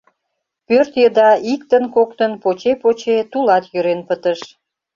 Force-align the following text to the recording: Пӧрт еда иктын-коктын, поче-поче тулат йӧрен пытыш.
Пӧрт 0.67 0.93
еда 1.07 1.29
иктын-коктын, 1.53 2.31
поче-поче 2.43 3.17
тулат 3.31 3.63
йӧрен 3.73 3.99
пытыш. 4.07 4.39